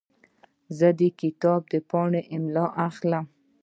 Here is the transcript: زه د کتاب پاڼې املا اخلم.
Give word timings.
زه 0.77 0.87
د 0.99 1.01
کتاب 1.19 1.61
پاڼې 1.89 2.21
املا 2.35 2.65
اخلم. 2.87 3.25